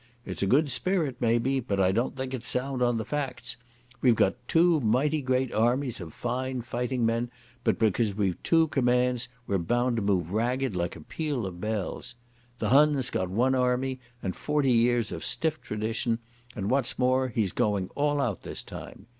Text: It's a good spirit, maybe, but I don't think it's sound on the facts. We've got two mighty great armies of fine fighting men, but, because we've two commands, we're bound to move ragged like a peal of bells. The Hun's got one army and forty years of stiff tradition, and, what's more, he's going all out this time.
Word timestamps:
It's 0.25 0.41
a 0.41 0.47
good 0.47 0.71
spirit, 0.71 1.17
maybe, 1.19 1.59
but 1.59 1.79
I 1.79 1.91
don't 1.91 2.15
think 2.15 2.33
it's 2.33 2.47
sound 2.47 2.81
on 2.81 2.97
the 2.97 3.05
facts. 3.05 3.55
We've 4.01 4.15
got 4.15 4.33
two 4.47 4.79
mighty 4.79 5.21
great 5.21 5.53
armies 5.53 6.01
of 6.01 6.11
fine 6.11 6.63
fighting 6.63 7.05
men, 7.05 7.29
but, 7.63 7.77
because 7.77 8.15
we've 8.15 8.41
two 8.41 8.67
commands, 8.69 9.27
we're 9.45 9.59
bound 9.59 9.97
to 9.97 10.01
move 10.01 10.31
ragged 10.31 10.75
like 10.75 10.95
a 10.95 11.01
peal 11.01 11.45
of 11.45 11.61
bells. 11.61 12.15
The 12.57 12.69
Hun's 12.69 13.11
got 13.11 13.29
one 13.29 13.53
army 13.53 13.99
and 14.23 14.35
forty 14.35 14.71
years 14.71 15.11
of 15.11 15.23
stiff 15.23 15.61
tradition, 15.61 16.17
and, 16.55 16.71
what's 16.71 16.97
more, 16.97 17.27
he's 17.27 17.51
going 17.51 17.91
all 17.93 18.19
out 18.19 18.41
this 18.41 18.63
time. 18.63 19.05